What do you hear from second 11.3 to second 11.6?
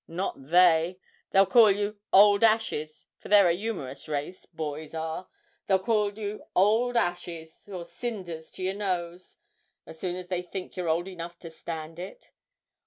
to